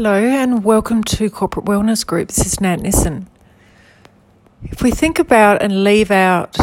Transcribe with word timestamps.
Hello, 0.00 0.14
and 0.14 0.62
welcome 0.62 1.02
to 1.02 1.28
Corporate 1.28 1.66
Wellness 1.66 2.06
Group. 2.06 2.28
This 2.28 2.46
is 2.46 2.60
Nat 2.60 2.76
Nissen. 2.76 3.26
If 4.62 4.80
we 4.80 4.92
think 4.92 5.18
about 5.18 5.60
and 5.60 5.82
leave 5.82 6.12
out 6.12 6.56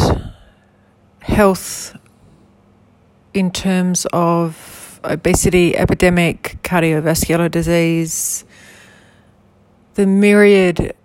health 1.20 1.98
in 3.34 3.52
terms 3.52 4.08
of 4.14 5.02
obesity, 5.04 5.76
epidemic, 5.76 6.60
cardiovascular 6.64 7.52
disease, 7.52 8.46
the 9.96 10.08
myriad 10.08 10.96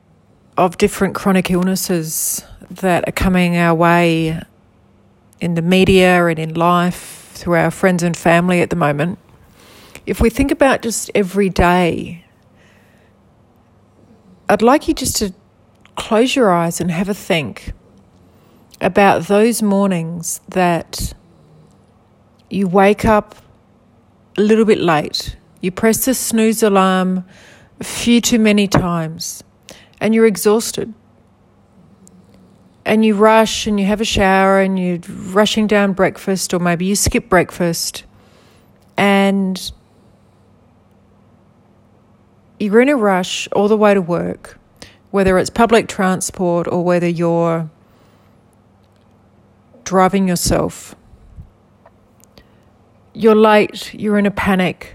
of 0.57 0.79
different 0.79 1.17
chronic 1.17 1.51
illnesses 1.51 2.45
that 2.71 3.09
are 3.09 3.12
coming 3.12 3.57
our 3.57 3.75
way 3.75 4.41
in 5.41 5.55
the 5.55 5.62
media 5.62 6.25
and 6.27 6.39
in 6.39 6.55
life 6.55 7.33
through 7.35 7.57
our 7.57 7.73
friends 7.73 8.05
and 8.05 8.17
family 8.17 8.61
at 8.61 8.71
the 8.71 8.77
moment 8.77 9.19
if 10.07 10.21
we 10.21 10.30
think 10.30 10.51
about 10.51 10.82
just 10.82 11.11
every 11.14 11.48
day, 11.48 12.25
I'd 14.48 14.62
like 14.62 14.88
you 14.88 14.95
just 14.95 15.16
to 15.16 15.33
close 15.97 16.34
your 16.34 16.51
eyes 16.51 16.80
and 16.80 16.91
have 16.91 17.09
a 17.09 17.15
think 17.15 17.73
about 18.80 19.28
those 19.28 19.62
mornings 19.62 20.41
that 20.48 21.12
you 22.48 22.66
wake 22.66 23.05
up 23.05 23.37
a 24.37 24.41
little 24.41 24.65
bit 24.65 24.78
late, 24.78 25.37
you 25.61 25.70
press 25.70 26.05
the 26.05 26.14
snooze 26.14 26.62
alarm 26.62 27.25
a 27.78 27.84
few 27.84 28.20
too 28.20 28.39
many 28.39 28.67
times, 28.67 29.45
and 30.01 30.14
you're 30.14 30.27
exhausted. 30.27 30.92
And 32.84 33.05
you 33.05 33.14
rush 33.14 33.67
and 33.67 33.78
you 33.78 33.87
have 33.87 34.01
a 34.01 34.05
shower 34.05 34.61
and 34.61 34.78
you're 34.78 34.98
rushing 35.33 35.67
down 35.67 35.92
breakfast, 35.92 36.55
or 36.55 36.59
maybe 36.59 36.87
you 36.87 36.97
skip 36.97 37.28
breakfast, 37.28 38.05
and 38.97 39.70
you're 42.60 42.80
in 42.80 42.91
a 42.91 42.96
rush 42.96 43.48
all 43.52 43.69
the 43.69 43.77
way 43.77 43.95
to 43.95 44.02
work, 44.02 44.59
whether 45.11 45.39
it's 45.39 45.50
public 45.50 45.89
transport 45.89 46.69
or 46.69 46.84
whether 46.84 47.08
you're 47.08 47.70
driving 49.83 50.28
yourself. 50.28 50.94
You're 53.14 53.34
late, 53.34 53.94
you're 53.94 54.19
in 54.19 54.27
a 54.27 54.30
panic. 54.30 54.94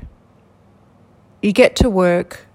You 1.41 1.51
get 1.51 1.75
to 1.77 1.89
work, 1.89 2.45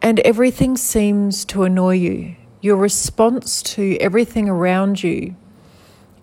and 0.00 0.20
everything 0.20 0.76
seems 0.76 1.44
to 1.46 1.64
annoy 1.64 1.96
you. 1.96 2.36
Your 2.60 2.76
response 2.76 3.62
to 3.74 3.96
everything 4.00 4.48
around 4.48 5.02
you 5.02 5.34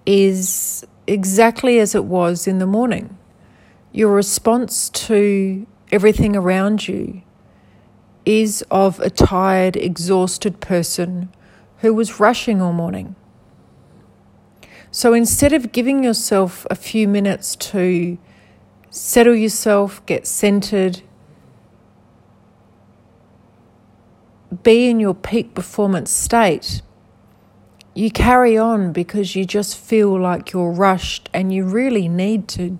is 0.05 0.85
exactly 1.07 1.79
as 1.79 1.93
it 1.93 2.05
was 2.05 2.47
in 2.47 2.59
the 2.59 2.65
morning. 2.65 3.17
Your 3.91 4.13
response 4.13 4.89
to 4.89 5.67
everything 5.91 6.35
around 6.35 6.87
you 6.87 7.21
is 8.25 8.63
of 8.69 8.99
a 8.99 9.09
tired, 9.09 9.75
exhausted 9.75 10.59
person 10.59 11.29
who 11.77 11.93
was 11.93 12.19
rushing 12.19 12.61
all 12.61 12.73
morning. 12.73 13.15
So 14.91 15.13
instead 15.13 15.53
of 15.53 15.71
giving 15.71 16.03
yourself 16.03 16.65
a 16.69 16.75
few 16.75 17.07
minutes 17.07 17.55
to 17.57 18.17
settle 18.89 19.35
yourself, 19.35 20.03
get 20.05 20.25
centered, 20.25 21.01
be 24.63 24.89
in 24.89 24.99
your 24.99 25.13
peak 25.13 25.53
performance 25.53 26.11
state, 26.11 26.81
you 27.93 28.09
carry 28.09 28.57
on 28.57 28.91
because 28.91 29.35
you 29.35 29.45
just 29.45 29.77
feel 29.77 30.19
like 30.19 30.53
you're 30.53 30.71
rushed 30.71 31.29
and 31.33 31.53
you 31.53 31.65
really 31.65 32.07
need 32.07 32.47
to 32.47 32.79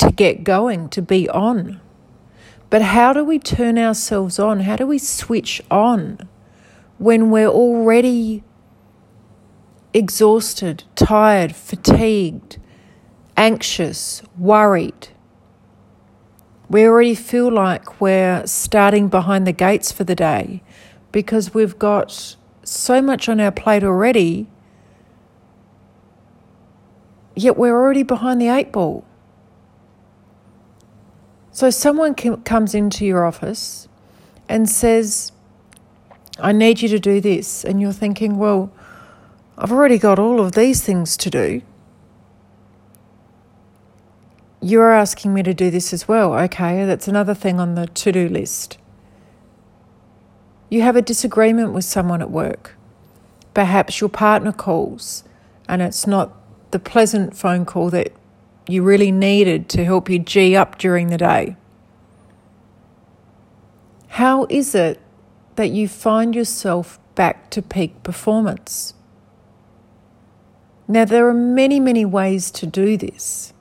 to 0.00 0.10
get 0.10 0.44
going, 0.44 0.88
to 0.90 1.02
be 1.02 1.28
on. 1.28 1.80
But 2.68 2.82
how 2.82 3.12
do 3.12 3.24
we 3.24 3.38
turn 3.38 3.78
ourselves 3.78 4.38
on? 4.38 4.60
How 4.60 4.76
do 4.76 4.86
we 4.86 4.98
switch 4.98 5.62
on 5.70 6.28
when 6.98 7.30
we're 7.30 7.48
already 7.48 8.44
exhausted, 9.92 10.84
tired, 10.94 11.54
fatigued, 11.54 12.58
anxious, 13.36 14.22
worried? 14.38 15.08
We 16.68 16.86
already 16.86 17.16
feel 17.16 17.50
like 17.50 18.00
we're 18.00 18.46
starting 18.46 19.08
behind 19.08 19.46
the 19.46 19.52
gates 19.52 19.90
for 19.90 20.04
the 20.04 20.14
day 20.14 20.62
because 21.10 21.52
we've 21.52 21.78
got 21.78 22.36
so 22.62 23.02
much 23.02 23.28
on 23.28 23.40
our 23.40 23.50
plate 23.50 23.82
already, 23.82 24.46
yet 27.34 27.56
we're 27.56 27.74
already 27.74 28.04
behind 28.04 28.40
the 28.40 28.48
eight 28.48 28.70
ball. 28.70 29.04
So 31.60 31.68
someone 31.68 32.14
comes 32.14 32.74
into 32.74 33.04
your 33.04 33.26
office 33.26 33.86
and 34.48 34.66
says, 34.66 35.30
I 36.38 36.52
need 36.52 36.80
you 36.80 36.88
to 36.88 36.98
do 36.98 37.20
this. 37.20 37.66
And 37.66 37.82
you're 37.82 37.92
thinking, 37.92 38.38
well, 38.38 38.72
I've 39.58 39.70
already 39.70 39.98
got 39.98 40.18
all 40.18 40.40
of 40.40 40.52
these 40.52 40.80
things 40.80 41.18
to 41.18 41.28
do. 41.28 41.60
You're 44.62 44.94
asking 44.94 45.34
me 45.34 45.42
to 45.42 45.52
do 45.52 45.70
this 45.70 45.92
as 45.92 46.08
well. 46.08 46.32
Okay, 46.32 46.86
that's 46.86 47.08
another 47.08 47.34
thing 47.34 47.60
on 47.60 47.74
the 47.74 47.88
to 47.88 48.10
do 48.10 48.26
list. 48.26 48.78
You 50.70 50.80
have 50.80 50.96
a 50.96 51.02
disagreement 51.02 51.74
with 51.74 51.84
someone 51.84 52.22
at 52.22 52.30
work. 52.30 52.74
Perhaps 53.52 54.00
your 54.00 54.08
partner 54.08 54.52
calls 54.52 55.24
and 55.68 55.82
it's 55.82 56.06
not 56.06 56.32
the 56.70 56.78
pleasant 56.78 57.36
phone 57.36 57.66
call 57.66 57.90
that 57.90 58.14
you 58.70 58.82
really 58.82 59.12
needed 59.12 59.68
to 59.70 59.84
help 59.84 60.08
you 60.08 60.18
G 60.18 60.56
up 60.56 60.78
during 60.78 61.08
the 61.08 61.18
day? 61.18 61.56
How 64.08 64.46
is 64.50 64.74
it 64.74 65.00
that 65.56 65.70
you 65.70 65.88
find 65.88 66.34
yourself 66.34 66.98
back 67.14 67.50
to 67.50 67.62
peak 67.62 68.02
performance? 68.02 68.94
Now, 70.88 71.04
there 71.04 71.28
are 71.28 71.34
many, 71.34 71.78
many 71.78 72.04
ways 72.04 72.50
to 72.52 72.66
do 72.66 72.96
this. 72.96 73.52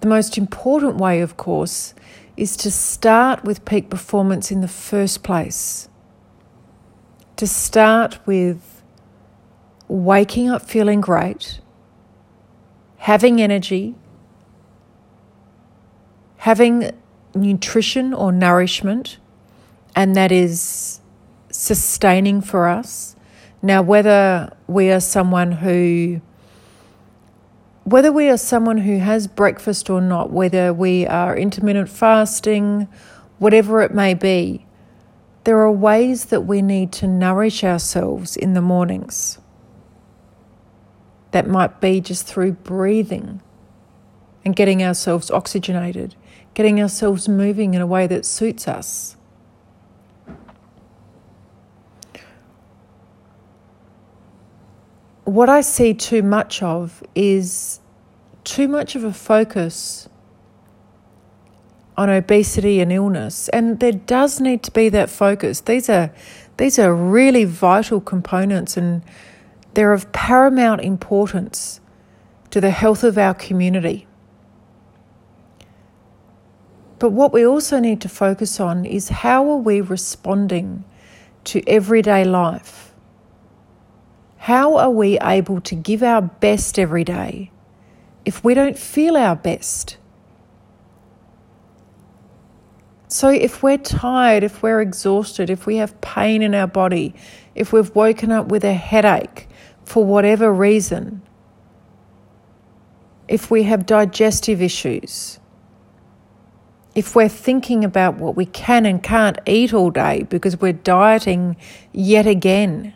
The 0.00 0.08
most 0.08 0.38
important 0.38 0.96
way, 0.96 1.20
of 1.20 1.36
course, 1.36 1.94
is 2.36 2.56
to 2.58 2.70
start 2.70 3.44
with 3.44 3.64
peak 3.64 3.90
performance 3.90 4.50
in 4.50 4.60
the 4.60 4.68
first 4.68 5.22
place. 5.22 5.88
To 7.36 7.46
start 7.46 8.18
with 8.26 8.82
waking 9.88 10.48
up 10.48 10.62
feeling 10.62 11.00
great 11.00 11.60
having 13.06 13.40
energy, 13.40 13.94
having 16.38 16.90
nutrition 17.36 18.12
or 18.12 18.32
nourishment, 18.32 19.18
and 19.94 20.16
that 20.16 20.32
is 20.32 21.00
sustaining 21.48 22.40
for 22.40 22.66
us. 22.66 23.14
Now, 23.62 23.80
whether 23.80 24.52
we 24.66 24.90
are 24.90 24.98
someone 24.98 25.52
who 25.52 26.20
whether 27.84 28.10
we 28.10 28.28
are 28.28 28.36
someone 28.36 28.78
who 28.78 28.98
has 28.98 29.28
breakfast 29.28 29.88
or 29.88 30.00
not, 30.00 30.32
whether 30.32 30.74
we 30.74 31.06
are 31.06 31.36
intermittent 31.36 31.88
fasting, 31.88 32.88
whatever 33.38 33.82
it 33.82 33.94
may 33.94 34.14
be, 34.14 34.66
there 35.44 35.58
are 35.60 35.70
ways 35.70 36.24
that 36.24 36.40
we 36.40 36.60
need 36.60 36.90
to 36.94 37.06
nourish 37.06 37.62
ourselves 37.62 38.36
in 38.36 38.54
the 38.54 38.60
mornings. 38.60 39.38
That 41.36 41.46
might 41.46 41.82
be 41.82 42.00
just 42.00 42.26
through 42.26 42.52
breathing 42.52 43.42
and 44.42 44.56
getting 44.56 44.82
ourselves 44.82 45.30
oxygenated, 45.30 46.14
getting 46.54 46.80
ourselves 46.80 47.28
moving 47.28 47.74
in 47.74 47.82
a 47.82 47.86
way 47.86 48.06
that 48.06 48.24
suits 48.24 48.66
us. 48.66 49.16
What 55.24 55.50
I 55.50 55.60
see 55.60 55.92
too 55.92 56.22
much 56.22 56.62
of 56.62 57.04
is 57.14 57.80
too 58.44 58.66
much 58.66 58.96
of 58.96 59.04
a 59.04 59.12
focus 59.12 60.08
on 61.98 62.08
obesity 62.08 62.80
and 62.80 62.90
illness 62.90 63.50
and 63.50 63.78
there 63.80 63.92
does 63.92 64.40
need 64.40 64.62
to 64.62 64.70
be 64.70 64.88
that 64.88 65.10
focus 65.10 65.60
these 65.60 65.90
are 65.90 66.10
these 66.56 66.78
are 66.78 66.94
really 66.94 67.44
vital 67.44 68.00
components 68.00 68.78
and 68.78 69.02
they're 69.76 69.92
of 69.92 70.10
paramount 70.10 70.80
importance 70.80 71.80
to 72.48 72.62
the 72.62 72.70
health 72.70 73.04
of 73.04 73.18
our 73.18 73.34
community. 73.34 74.06
But 76.98 77.10
what 77.10 77.30
we 77.30 77.46
also 77.46 77.78
need 77.78 78.00
to 78.00 78.08
focus 78.08 78.58
on 78.58 78.86
is 78.86 79.10
how 79.10 79.50
are 79.50 79.58
we 79.58 79.82
responding 79.82 80.84
to 81.44 81.62
everyday 81.66 82.24
life? 82.24 82.94
How 84.38 84.78
are 84.78 84.90
we 84.90 85.18
able 85.20 85.60
to 85.60 85.74
give 85.74 86.02
our 86.02 86.22
best 86.22 86.78
every 86.78 87.04
day 87.04 87.50
if 88.24 88.42
we 88.42 88.54
don't 88.54 88.78
feel 88.78 89.14
our 89.14 89.36
best? 89.36 89.98
So, 93.16 93.30
if 93.30 93.62
we're 93.62 93.78
tired, 93.78 94.44
if 94.44 94.62
we're 94.62 94.82
exhausted, 94.82 95.48
if 95.48 95.64
we 95.64 95.76
have 95.76 95.98
pain 96.02 96.42
in 96.42 96.54
our 96.54 96.66
body, 96.66 97.14
if 97.54 97.72
we've 97.72 97.88
woken 97.94 98.30
up 98.30 98.48
with 98.48 98.62
a 98.62 98.74
headache, 98.74 99.48
for 99.86 100.04
whatever 100.04 100.52
reason, 100.52 101.22
if 103.26 103.50
we 103.50 103.62
have 103.62 103.86
digestive 103.86 104.60
issues, 104.60 105.40
if 106.94 107.16
we're 107.16 107.30
thinking 107.30 107.84
about 107.84 108.16
what 108.18 108.36
we 108.36 108.44
can 108.44 108.84
and 108.84 109.02
can't 109.02 109.38
eat 109.46 109.72
all 109.72 109.90
day 109.90 110.24
because 110.24 110.60
we're 110.60 110.74
dieting 110.74 111.56
yet 111.94 112.26
again, 112.26 112.92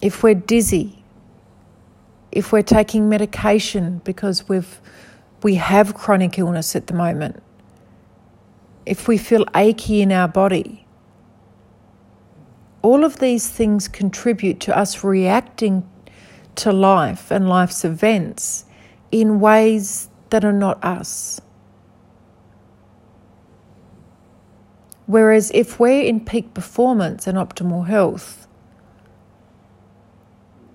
if 0.00 0.22
we're 0.22 0.32
dizzy, 0.32 1.04
if 2.32 2.52
we're 2.52 2.62
taking 2.62 3.06
medication 3.06 4.00
because 4.02 4.48
we've 4.48 4.80
we 5.42 5.54
have 5.56 5.94
chronic 5.94 6.38
illness 6.38 6.74
at 6.74 6.86
the 6.86 6.94
moment, 6.94 7.42
if 8.86 9.06
we 9.06 9.18
feel 9.18 9.44
achy 9.54 10.00
in 10.00 10.10
our 10.10 10.28
body, 10.28 10.86
all 12.82 13.04
of 13.04 13.18
these 13.18 13.48
things 13.48 13.88
contribute 13.88 14.60
to 14.60 14.76
us 14.76 15.04
reacting 15.04 15.88
to 16.54 16.72
life 16.72 17.30
and 17.30 17.48
life's 17.48 17.84
events 17.84 18.64
in 19.12 19.40
ways 19.40 20.08
that 20.30 20.44
are 20.44 20.52
not 20.52 20.82
us. 20.84 21.40
Whereas 25.06 25.50
if 25.54 25.80
we're 25.80 26.02
in 26.02 26.20
peak 26.24 26.52
performance 26.52 27.26
and 27.26 27.38
optimal 27.38 27.86
health, 27.86 28.46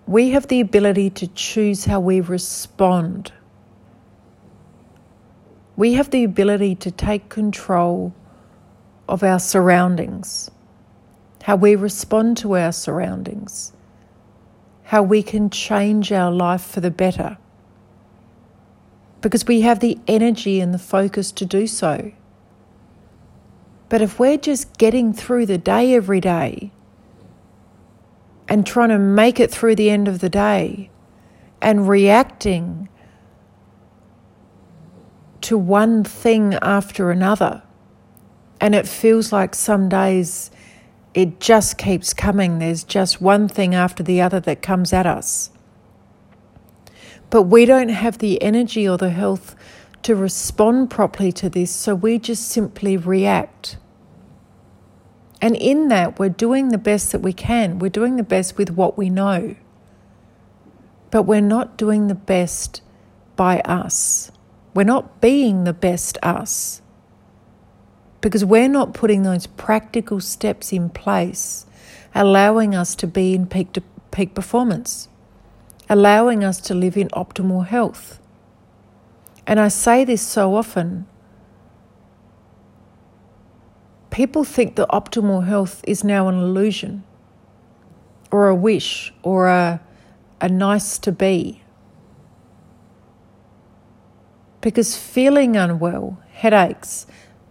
we 0.08 0.32
have 0.32 0.48
the 0.48 0.60
ability 0.60 1.10
to 1.12 1.28
choose 1.28 1.86
how 1.86 2.00
we 2.00 2.20
respond. 2.20 3.32
We 5.76 5.94
have 5.94 6.12
the 6.12 6.24
ability 6.24 6.76
to 6.76 6.92
take 6.92 7.30
control 7.30 8.14
of 9.10 9.24
our 9.24 9.40
surroundings, 9.40 10.52
how 11.44 11.56
we 11.56 11.76
respond 11.76 12.38
to 12.38 12.56
our 12.56 12.72
surroundings, 12.72 13.74
how 14.84 15.04
we 15.04 15.24
can 15.24 15.50
change 15.50 16.12
our 16.12 16.32
life 16.32 16.62
for 16.64 16.82
the 16.82 16.92
better 16.92 17.38
because 19.24 19.48
we 19.48 19.62
have 19.62 19.80
the 19.80 19.98
energy 20.06 20.60
and 20.60 20.74
the 20.74 20.80
focus 20.80 21.32
to 21.32 21.46
do 21.46 21.66
so. 21.66 22.12
But 23.88 24.02
if 24.02 24.20
we're 24.20 24.38
just 24.38 24.78
getting 24.78 25.14
through 25.14 25.46
the 25.46 25.58
day 25.58 25.96
every 25.96 26.20
day 26.20 26.72
and 28.50 28.68
trying 28.68 28.90
to 28.90 29.00
make 29.00 29.40
it 29.40 29.50
through 29.50 29.76
the 29.76 29.90
end 29.90 30.10
of 30.10 30.20
the 30.20 30.30
day 30.30 30.92
and 31.62 31.88
reacting 31.88 32.90
to 35.44 35.58
one 35.58 36.04
thing 36.04 36.56
after 36.62 37.12
another, 37.12 37.64
and 38.60 38.76
it 38.76 38.88
feels 38.88 39.32
like 39.32 39.56
some 39.56 39.90
days 39.90 40.52
it 41.14 41.40
just 41.40 41.78
keeps 41.78 42.14
coming, 42.14 42.60
there's 42.60 42.84
just 42.84 43.22
one 43.22 43.48
thing 43.48 43.76
after 43.76 44.02
the 44.02 44.20
other 44.20 44.40
that 44.40 44.62
comes 44.62 44.92
at 44.92 45.06
us 45.06 45.52
but 47.34 47.48
we 47.50 47.66
don't 47.66 47.90
have 47.90 48.20
the 48.20 48.40
energy 48.44 48.88
or 48.88 48.96
the 48.96 49.10
health 49.10 49.56
to 50.04 50.14
respond 50.14 50.92
properly 50.92 51.32
to 51.32 51.50
this, 51.50 51.72
so 51.72 51.96
we 51.96 52.20
just 52.20 52.48
simply 52.48 52.96
react. 52.96 53.78
And 55.42 55.56
in 55.56 55.88
that, 55.88 56.20
we're 56.20 56.30
doing 56.30 56.70
the 56.70 56.78
best 56.78 57.12
that 57.12 57.22
we 57.22 57.34
can. 57.34 57.80
We're 57.80 57.90
doing 57.90 58.18
the 58.18 58.24
best 58.24 58.56
with 58.56 58.70
what 58.70 59.00
we 59.00 59.10
know. 59.10 59.56
But 61.10 61.24
we're 61.24 61.42
not 61.42 61.76
doing 61.76 62.06
the 62.06 62.14
best 62.14 62.84
by 63.36 63.62
us. 63.62 64.32
We're 64.74 64.84
not 64.84 65.22
being 65.22 65.64
the 65.64 65.74
best 65.74 66.18
us. 66.24 66.82
Because 68.22 68.46
we're 68.46 68.70
not 68.70 68.94
putting 68.94 69.24
those 69.24 69.48
practical 69.48 70.20
steps 70.20 70.72
in 70.72 70.90
place, 70.90 71.66
allowing 72.16 72.74
us 72.74 72.96
to 72.96 73.08
be 73.08 73.34
in 73.34 73.48
peak, 73.48 73.78
peak 74.12 74.34
performance 74.34 75.10
allowing 75.90 76.44
us 76.44 76.60
to 76.62 76.74
live 76.74 76.98
in 76.98 77.08
optimal 77.10 77.66
health. 77.66 78.20
And 79.46 79.60
I 79.60 79.68
say 79.68 80.04
this 80.06 80.22
so 80.22 80.56
often. 80.56 81.06
People 84.10 84.44
think 84.44 84.76
that 84.76 84.88
optimal 84.90 85.46
health 85.46 85.84
is 85.88 86.04
now 86.04 86.28
an 86.28 86.36
illusion 86.36 87.04
or 88.32 88.48
a 88.48 88.56
wish 88.56 89.14
or 89.24 89.48
a, 89.48 89.82
a 90.40 90.50
nice 90.50 90.98
to 91.00 91.12
be. 91.12 91.63
Because 94.64 94.96
feeling 94.98 95.58
unwell, 95.58 96.22
headaches, 96.32 97.06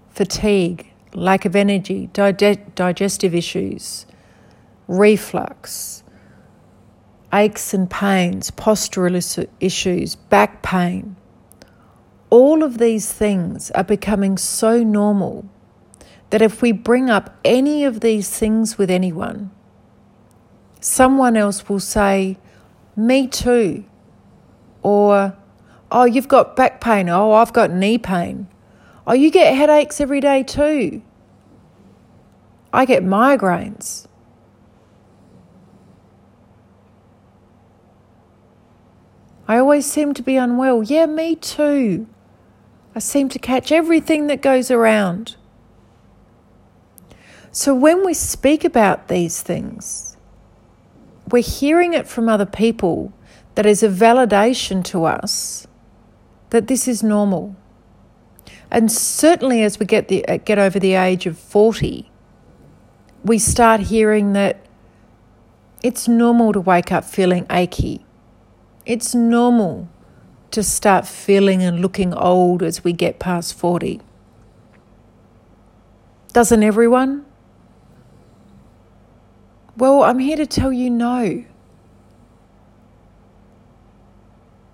fatigue, 0.09 0.91
lack 1.12 1.44
of 1.44 1.55
energy, 1.55 2.09
digestive 2.14 3.35
issues, 3.35 4.06
reflux, 4.88 6.05
aches 7.31 7.75
and 7.75 7.91
pains, 7.91 8.50
postural 8.50 9.47
issues, 9.61 10.14
back 10.14 10.62
pain. 10.62 11.17
All 12.31 12.62
of 12.62 12.79
these 12.79 13.12
things 13.12 13.70
are 13.73 13.85
becoming 13.85 14.38
so 14.38 14.82
normal 14.82 15.44
that 16.31 16.41
if 16.41 16.62
we 16.62 16.73
bring 16.73 17.11
up 17.11 17.38
any 17.44 17.85
of 17.85 18.00
these 18.00 18.31
things 18.31 18.79
with 18.79 18.91
anyone, 18.91 19.50
someone 20.81 21.37
else 21.37 21.69
will 21.69 21.79
say, 21.79 22.38
Me 22.97 23.29
too. 23.29 23.85
Or, 24.82 25.37
Oh, 25.94 26.05
you've 26.05 26.27
got 26.27 26.56
back 26.56 26.81
pain. 26.81 27.11
Oh, 27.11 27.33
I've 27.33 27.53
got 27.53 27.71
knee 27.71 27.99
pain. 27.99 28.49
Oh, 29.06 29.12
you 29.12 29.31
get 29.31 29.55
headaches 29.55 30.00
every 30.00 30.21
day 30.21 30.43
too. 30.43 31.03
I 32.73 32.87
get 32.87 33.05
migraines. 33.05 34.06
I 39.47 39.59
always 39.59 39.85
seem 39.85 40.15
to 40.15 40.23
be 40.23 40.37
unwell. 40.37 40.83
Yeah, 40.83 41.05
me 41.05 41.37
too. 41.37 42.06
I 42.95 42.99
seem 42.99 43.29
to 43.29 43.38
catch 43.38 43.71
everything 43.71 44.29
that 44.29 44.41
goes 44.41 44.71
around. 44.71 45.37
So 47.50 47.75
when 47.75 48.03
we 48.03 48.15
speak 48.15 48.65
about 48.65 49.09
these 49.09 49.43
things, 49.43 50.17
we're 51.31 51.43
hearing 51.43 51.93
it 51.93 52.09
from 52.09 52.31
other 52.31 52.47
people 52.47 53.12
that 53.56 53.67
is 53.67 53.83
a 53.83 53.88
validation 53.91 54.83
to 54.85 55.05
us 55.05 55.67
that 56.52 56.69
this 56.69 56.88
is 56.88 57.02
normal. 57.02 57.54
And 58.70 58.90
certainly 58.90 59.62
as 59.62 59.78
we 59.78 59.84
get 59.84 60.08
the 60.08 60.26
uh, 60.26 60.38
get 60.38 60.58
over 60.58 60.78
the 60.78 60.94
age 60.94 61.26
of 61.26 61.37
40, 61.37 62.10
we 63.22 63.38
start 63.38 63.81
hearing 63.82 64.32
that 64.32 64.64
it's 65.82 66.08
normal 66.08 66.54
to 66.54 66.60
wake 66.60 66.90
up 66.90 67.04
feeling 67.04 67.44
achy 67.50 68.06
it's 68.84 69.14
normal 69.14 69.88
to 70.50 70.62
start 70.62 71.06
feeling 71.06 71.62
and 71.62 71.81
looking 71.81 72.12
old 72.14 72.62
as 72.62 72.85
we 72.85 72.92
get 72.92 73.18
past 73.18 73.54
40. 73.54 74.00
Doesn't 76.32 76.62
everyone? 76.62 77.25
Well, 79.76 80.02
I'm 80.02 80.18
here 80.18 80.37
to 80.37 80.47
tell 80.47 80.73
you 80.73 80.90
no. 80.90 81.44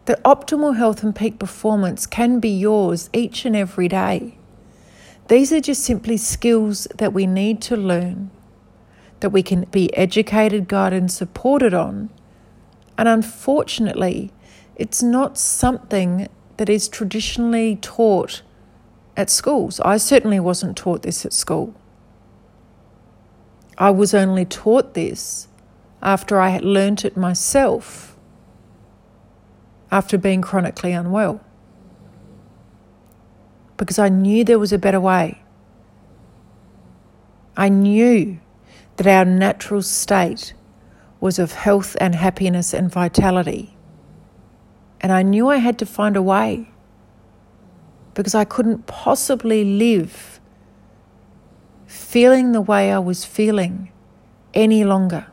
That 0.08 0.22
optimal 0.22 0.78
health 0.78 1.02
and 1.02 1.14
peak 1.14 1.38
performance 1.38 2.06
can 2.06 2.40
be 2.40 2.48
yours 2.48 3.10
each 3.12 3.44
and 3.44 3.54
every 3.54 3.88
day. 3.88 4.38
These 5.28 5.52
are 5.52 5.60
just 5.60 5.84
simply 5.84 6.16
skills 6.16 6.88
that 6.96 7.12
we 7.12 7.26
need 7.26 7.60
to 7.68 7.76
learn, 7.76 8.30
that 9.20 9.28
we 9.28 9.42
can 9.42 9.64
be 9.64 9.94
educated, 9.94 10.66
guided, 10.66 10.98
and 11.02 11.12
supported 11.12 11.74
on 11.74 12.08
and 12.96 13.06
unfortunately, 13.06 14.32
it's 14.76 15.02
not 15.02 15.36
something 15.36 16.26
that 16.56 16.70
is 16.70 16.88
traditionally 16.88 17.76
taught 17.76 18.40
at 19.14 19.28
schools. 19.28 19.78
I 19.80 19.98
certainly 19.98 20.40
wasn't 20.40 20.78
taught 20.78 21.02
this 21.02 21.26
at 21.26 21.34
school. 21.34 21.74
I 23.76 23.90
was 23.90 24.14
only 24.14 24.46
taught 24.46 24.94
this 24.94 25.48
after 26.00 26.40
I 26.40 26.48
had 26.48 26.64
learnt 26.64 27.04
it 27.04 27.14
myself 27.14 28.16
after 29.90 30.18
being 30.18 30.42
chronically 30.42 30.92
unwell. 30.92 31.40
Because 33.76 33.98
I 33.98 34.08
knew 34.08 34.44
there 34.44 34.58
was 34.58 34.72
a 34.72 34.78
better 34.78 35.00
way. 35.00 35.42
I 37.56 37.68
knew 37.68 38.40
that 38.96 39.06
our 39.06 39.24
natural 39.24 39.82
state 39.82 40.54
was 41.20 41.38
of 41.38 41.52
health 41.52 41.96
and 42.00 42.14
happiness 42.14 42.72
and 42.74 42.90
vitality. 42.90 43.76
And 45.00 45.12
I 45.12 45.22
knew 45.22 45.48
I 45.48 45.56
had 45.56 45.78
to 45.78 45.86
find 45.86 46.16
a 46.16 46.22
way 46.22 46.70
because 48.14 48.34
I 48.34 48.44
couldn't 48.44 48.86
possibly 48.86 49.64
live 49.64 50.40
feeling 51.86 52.52
the 52.52 52.60
way 52.60 52.92
I 52.92 52.98
was 52.98 53.24
feeling 53.24 53.92
any 54.54 54.84
longer. 54.84 55.26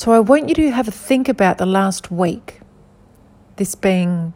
So 0.00 0.12
I 0.12 0.20
want 0.20 0.48
you 0.48 0.54
to 0.54 0.70
have 0.70 0.88
a 0.88 0.90
think 0.90 1.28
about 1.28 1.58
the 1.58 1.66
last 1.66 2.10
week, 2.10 2.60
this 3.56 3.74
being 3.74 4.32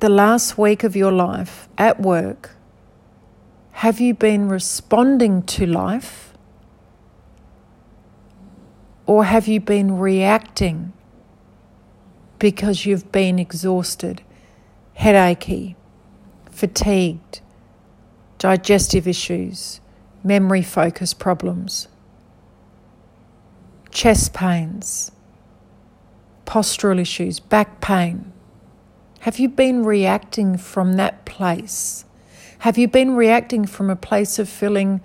the 0.00 0.08
last 0.08 0.58
week 0.58 0.82
of 0.82 0.96
your 0.96 1.12
life 1.12 1.68
at 1.78 2.00
work, 2.00 2.56
have 3.84 4.00
you 4.00 4.14
been 4.14 4.48
responding 4.48 5.44
to 5.44 5.64
life? 5.64 6.34
Or 9.06 9.26
have 9.26 9.46
you 9.46 9.60
been 9.60 9.96
reacting 9.96 10.92
because 12.40 12.84
you've 12.84 13.12
been 13.12 13.38
exhausted, 13.38 14.22
headachy, 14.98 15.76
fatigued, 16.50 17.42
digestive 18.38 19.06
issues, 19.06 19.80
memory 20.24 20.62
focus 20.62 21.14
problems, 21.14 21.86
chest 23.90 24.34
pains, 24.34 25.12
postural 26.46 26.98
issues, 26.98 27.38
back 27.38 27.80
pain? 27.80 28.32
Have 29.20 29.38
you 29.38 29.48
been 29.48 29.84
reacting 29.84 30.56
from 30.56 30.94
that 30.94 31.24
place? 31.24 32.04
Have 32.60 32.76
you 32.76 32.88
been 32.88 33.14
reacting 33.14 33.66
from 33.66 33.90
a 33.90 33.96
place 33.96 34.38
of 34.38 34.48
feeling 34.48 35.00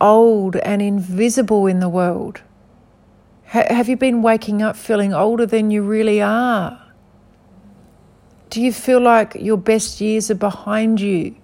old 0.00 0.56
and 0.56 0.80
invisible 0.80 1.66
in 1.66 1.80
the 1.80 1.88
world? 1.88 2.40
have 3.52 3.86
you 3.86 3.98
been 3.98 4.22
waking 4.22 4.62
up 4.62 4.76
feeling 4.76 5.12
older 5.12 5.44
than 5.44 5.70
you 5.70 5.82
really 5.82 6.22
are? 6.22 6.82
Do 8.48 8.62
you 8.62 8.72
feel 8.72 8.98
like 8.98 9.34
your 9.34 9.58
best 9.58 10.00
years 10.00 10.30
are 10.30 10.34
behind 10.34 11.02
you? 11.02 11.34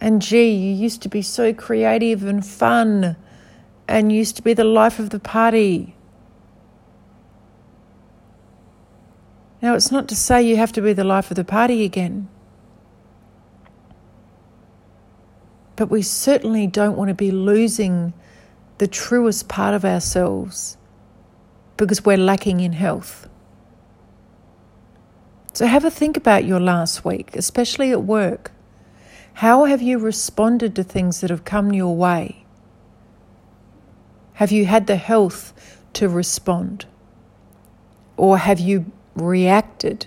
And 0.00 0.22
gee, 0.22 0.50
you 0.50 0.74
used 0.74 1.02
to 1.02 1.08
be 1.08 1.22
so 1.22 1.52
creative 1.52 2.24
and 2.24 2.44
fun 2.46 3.16
and 3.88 4.12
used 4.12 4.36
to 4.36 4.42
be 4.42 4.54
the 4.54 4.64
life 4.64 4.98
of 4.98 5.10
the 5.10 5.18
party. 5.18 5.96
Now, 9.60 9.74
it's 9.74 9.90
not 9.90 10.06
to 10.08 10.14
say 10.14 10.42
you 10.42 10.56
have 10.56 10.72
to 10.72 10.80
be 10.80 10.92
the 10.92 11.04
life 11.04 11.30
of 11.30 11.36
the 11.36 11.44
party 11.44 11.84
again. 11.84 12.28
But 15.74 15.90
we 15.90 16.02
certainly 16.02 16.66
don't 16.66 16.96
want 16.96 17.08
to 17.08 17.14
be 17.14 17.30
losing 17.30 18.12
the 18.78 18.86
truest 18.86 19.48
part 19.48 19.74
of 19.74 19.84
ourselves 19.84 20.76
because 21.76 22.04
we're 22.04 22.16
lacking 22.16 22.60
in 22.60 22.72
health. 22.72 23.28
So, 25.54 25.66
have 25.66 25.84
a 25.84 25.90
think 25.90 26.16
about 26.16 26.44
your 26.44 26.60
last 26.60 27.04
week, 27.04 27.34
especially 27.34 27.90
at 27.90 28.04
work. 28.04 28.52
How 29.38 29.64
have 29.66 29.80
you 29.80 29.98
responded 29.98 30.74
to 30.76 30.82
things 30.82 31.20
that 31.20 31.30
have 31.30 31.44
come 31.44 31.72
your 31.72 31.94
way? 31.94 32.44
Have 34.34 34.50
you 34.50 34.66
had 34.66 34.86
the 34.88 34.96
health 34.96 35.80
to 35.92 36.08
respond? 36.08 36.86
Or 38.16 38.38
have 38.38 38.58
you 38.58 38.90
reacted 39.14 40.06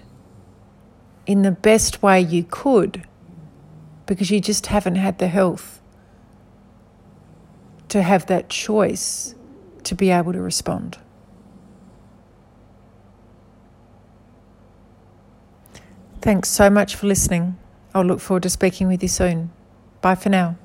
in 1.25 1.43
the 1.43 1.51
best 1.51 2.03
way 2.03 2.19
you 2.19 2.43
could 2.43 3.05
because 4.05 4.31
you 4.31 4.41
just 4.41 4.67
haven't 4.67 4.95
had 4.95 5.19
the 5.19 5.29
health 5.29 5.81
to 7.87 8.01
have 8.01 8.25
that 8.25 8.49
choice 8.49 9.35
to 9.83 9.95
be 9.95 10.09
able 10.09 10.33
to 10.33 10.41
respond. 10.41 10.97
Thanks 16.21 16.49
so 16.49 16.69
much 16.69 16.95
for 16.95 17.07
listening. 17.07 17.57
I'll 17.93 18.05
look 18.05 18.19
forward 18.19 18.43
to 18.43 18.49
speaking 18.49 18.87
with 18.87 19.01
you 19.03 19.09
soon. 19.09 19.51
Bye 20.01 20.15
for 20.15 20.29
now. 20.29 20.57